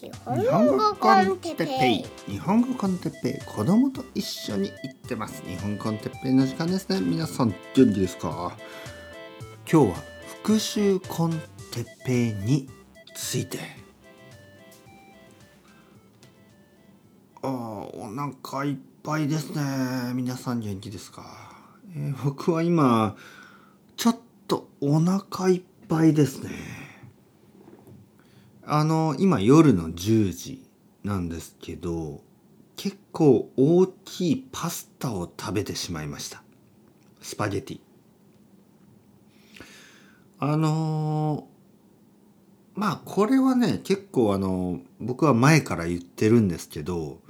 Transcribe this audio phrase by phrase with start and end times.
[0.00, 2.32] 日本語コンテッペイ。
[2.32, 3.44] 日本語コンテッペイ。
[3.44, 5.42] 子供と一緒に行ってます。
[5.42, 7.00] 日本コンテッペイの時間ですね。
[7.00, 8.56] 皆さん元気ですか？
[9.70, 9.96] 今日は
[10.44, 11.36] 復習コンテ
[11.80, 12.68] ッペイに
[13.16, 13.58] ついて。
[17.42, 18.08] あお
[18.42, 20.12] 腹いっぱいですね。
[20.14, 21.24] 皆さん元気ですか、
[21.96, 23.16] えー僕は今
[23.96, 26.50] ちょっとお腹いっぱいですね。
[28.70, 30.62] あの今夜の10時
[31.02, 32.20] なんですけど
[32.76, 36.42] 結構大きいパスタを食べてしまいました。
[37.22, 37.80] スパゲティ。
[40.38, 41.48] あの
[42.74, 47.20] まあこれはね結構あの僕は前から言ってるんですけど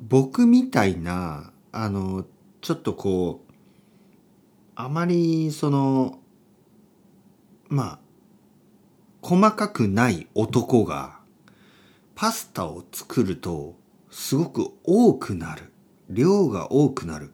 [0.00, 2.24] 僕みたいなあの
[2.62, 3.52] ちょっとこう
[4.74, 6.18] あまりその
[7.68, 8.03] まあ
[9.24, 11.18] 細かくない男が
[12.14, 13.74] パスタを作ると
[14.10, 15.72] すごく多くなる
[16.10, 17.32] 量が多くなる、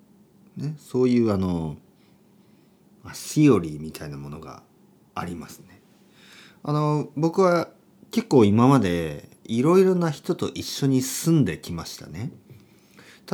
[0.56, 1.76] ね、そういうあの
[3.12, 4.62] シオリーみたいなものが
[5.16, 5.80] ありますね。
[6.62, 7.68] あの僕は
[8.12, 12.30] 結構今までいろいろな人と一緒に住んできましたね。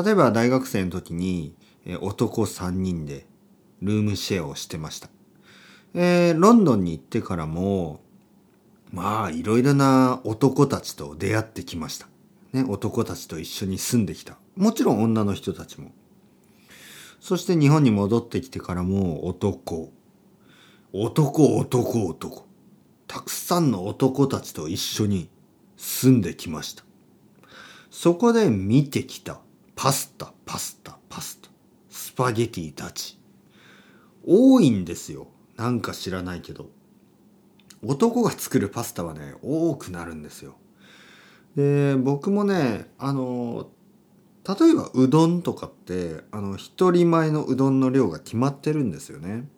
[0.02, 1.54] 例えば大学生の時に
[2.00, 3.26] 男3人で
[3.82, 5.10] ルームシェアをしてました。
[5.92, 8.00] えーロンドンに行ってからも
[8.96, 12.08] まあいろいろな男たちと出会ってきました。
[12.54, 14.38] ね、男たちと一緒に住んできた。
[14.56, 15.90] もちろん女の人たちも。
[17.20, 19.92] そして日本に戻ってきてからも男。
[20.94, 22.46] 男、男、男。
[23.06, 25.28] たくさんの男たちと一緒に
[25.76, 26.82] 住んできました。
[27.90, 29.40] そこで見てきた
[29.74, 31.50] パスタ、パスタ、パスタ。
[31.90, 33.20] スパゲティたち。
[34.26, 35.26] 多いんですよ。
[35.56, 36.70] なんか知らないけど。
[37.86, 40.56] 男が作るパスタはね多くなるんですよ。
[41.56, 43.70] で僕もねあの
[44.46, 49.48] 例えばうどんとかってあの一人前のうどんの量が決まってるんですよね。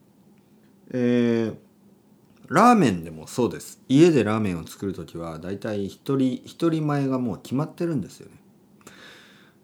[0.92, 1.68] えー
[2.48, 8.38] ラーメンでもそうです家でラーメンを作る時はだいたい一人一人前がもう決まってるんですよね。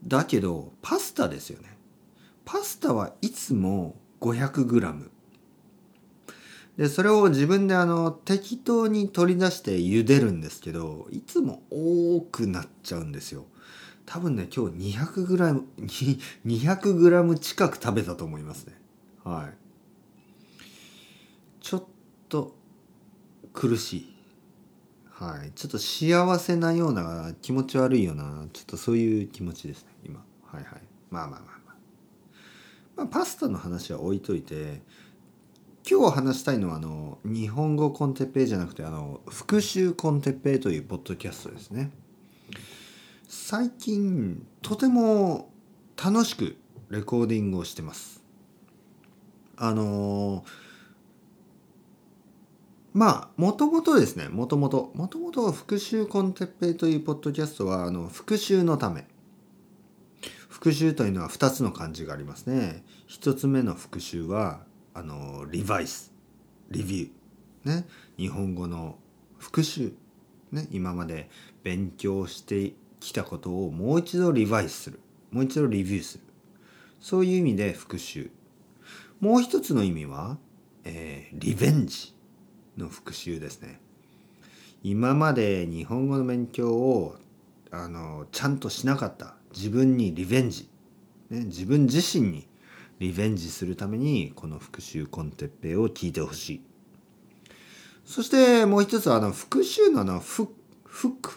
[0.07, 1.79] だけどパスタですよね。
[2.45, 5.09] パスタはいつも 500g
[6.77, 13.47] でそれを自分であの適当に取り出して茹でるんですけどいつも多くなっちゃうんですよ。
[14.07, 15.63] 多分ね今日 200g、
[16.45, 18.79] 200g 近く食べたと思いますね。
[19.23, 20.65] はい。
[21.61, 21.85] ちょっ
[22.29, 22.55] と
[23.53, 24.15] 苦しい。
[25.07, 25.53] はい。
[25.55, 30.25] ちょっと幸せなような気持ち悪いようなちょっとそういう気持ちですね今。
[30.43, 30.83] はいはい。
[31.11, 31.77] まあまあまあまあ。
[32.97, 34.83] まあパスタの話は置いといて
[35.89, 41.91] 今日話したいのはあの日本語コンテッペイじゃなくてあの復習コンテッペイというポッドキャストですね。
[43.29, 45.51] 最近とても
[46.03, 46.57] 楽しく
[46.89, 48.23] レコーディングをしてます。
[49.59, 50.47] あの
[52.95, 59.07] まあもともとですねもともともともと復習コンテッペイというポッドキャストはあの復習のため。
[60.49, 62.87] 復習というのは2つの漢字がありますね。
[63.11, 64.61] 1つ目の復習は
[64.95, 66.13] あのリバイス
[66.71, 67.87] リビューね。
[68.17, 68.97] 日本語の
[69.39, 69.93] 復習
[70.53, 70.69] ね。
[70.71, 71.29] 今まで
[71.63, 75.01] 勉強してきたことをもう一度リバイスする。
[75.31, 76.25] もう一度リビューする。
[77.01, 78.31] そういう意味で復習
[79.21, 80.39] もう一つの意味は、
[80.85, 82.15] えーリベンジ
[82.77, 83.81] の復習ですね。
[84.83, 87.17] 今まで日本語の勉強を
[87.71, 89.35] あのちゃんとしなかった。
[89.55, 90.69] 自分にリベンジ、
[91.31, 92.47] ね、自分自身に
[93.05, 96.61] リベンジするためにこの復習コンテッペイを聞いてほしい。
[98.07, 100.49] そしてもう一つあの復習のあのフ
[100.85, 101.33] フック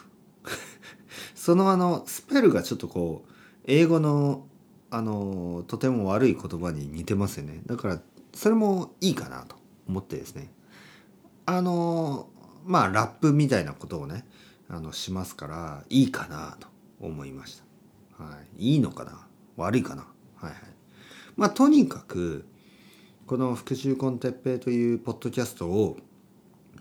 [1.34, 3.30] そのあのスペルがちょっとこう
[3.66, 4.46] 英語の
[4.90, 7.60] あのとても悪い言葉に似てますよね。
[7.66, 8.00] だから
[8.32, 9.56] それもいいかなと
[9.86, 10.50] 思ってですね。
[11.44, 12.30] あの
[12.64, 14.24] まあラップみたいなことをね
[14.70, 16.68] あのしますからいいかなと
[16.98, 17.60] 思いまし
[18.18, 19.26] た、はい、いいのかな？
[19.56, 20.06] 悪いかな？
[20.36, 20.54] はいはい。
[21.38, 22.44] まあとにかく
[23.26, 25.96] この復習コンテッペイというポッドキャストを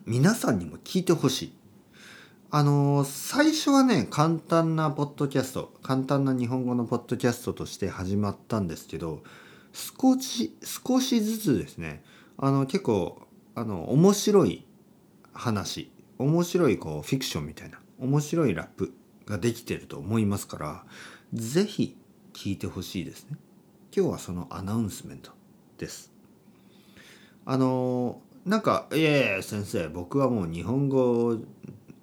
[0.07, 1.53] 皆さんにも聞いてほしい。
[2.49, 9.21] あの最初はね簡単なポッドキャスト簡単な日本語のポッドキャストとして始まったんですけど
[9.73, 12.01] 少し少しずつですね
[12.37, 13.21] あの結構
[13.53, 14.65] あの面白い
[15.33, 18.93] 話面白いこうフィクションみたいな面白いラップ
[19.25, 20.85] ができてると思いますから
[21.33, 21.97] 是非
[22.33, 23.37] 聞いてほしいですね。
[23.97, 25.31] 今日はそのアナウンスメント
[25.79, 26.11] です
[27.45, 31.35] あのなんか「いやいや先生僕はもう日本語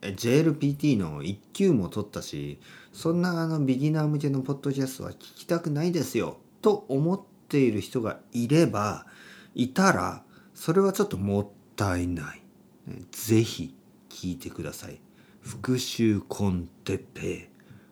[0.00, 2.58] JLPT の1級も取ったし
[2.92, 9.06] そんなあのビギナー向けのポッドキャストは聞きたくないですよと思っている人がいれば
[9.54, 12.42] いたらそれはちょっともったいない。
[12.88, 13.72] ねぜひ
[14.08, 15.00] 聞いてください。
[15.42, 17.48] 復習コンテペイ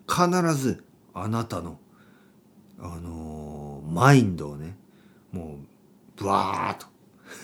[0.09, 0.85] 必ず
[1.15, 1.79] あなたの
[2.81, 3.42] あのー
[3.93, 4.77] マインドをね
[5.33, 6.87] もうブワーッと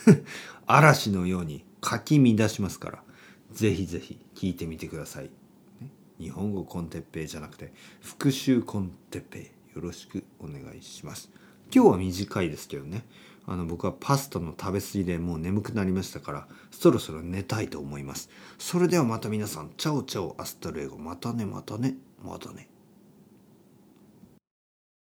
[0.66, 3.02] 嵐のようにかき乱しますから
[3.52, 5.30] ぜひぜひ聞いてみてください、ね
[6.18, 11.30] 日本語コンテッペイじゃなくて復習コンテッペイよろしくお願いします。
[11.72, 13.04] 今日は短いですけどね
[13.46, 18.30] あの僕はパスタの食べ過ぎでもう眠くなりましたからそろそろ寝たいと思います。
[18.58, 22.68] それではまた皆さんチャオチャオアスタルエゴまたねまたねまたね。